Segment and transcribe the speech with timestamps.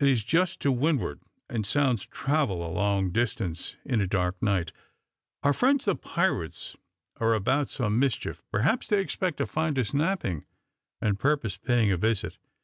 [0.00, 4.72] It is just to windward, and sounds travel a long distance in a dark night.
[5.44, 6.76] Our friends, the pirates,
[7.20, 8.42] are about some mischief.
[8.50, 10.44] Perhaps they expect to find us napping,
[11.00, 12.36] and purpose paying a visit."